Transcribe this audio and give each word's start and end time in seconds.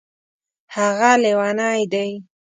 هغه 0.75 1.11
لیونی 1.23 1.79
دی 1.91 2.11